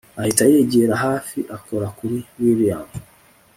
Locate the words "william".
2.41-2.87